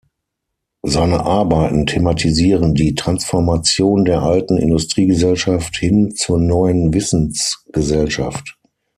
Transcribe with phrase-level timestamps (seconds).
[0.81, 8.57] Seine Arbeiten thematisieren die Transformation der alten Industriegesellschaft hin zur neuen Wissensgesellschaft.